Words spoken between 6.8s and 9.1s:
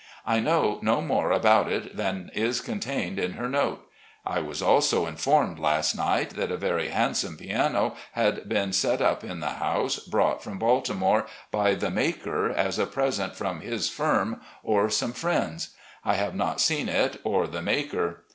handsome piano had been set